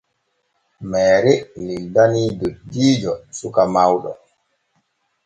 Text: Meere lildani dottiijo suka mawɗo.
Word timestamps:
Meere 0.91 1.33
lildani 1.65 2.23
dottiijo 2.39 3.13
suka 3.37 3.63
mawɗo. 3.73 4.11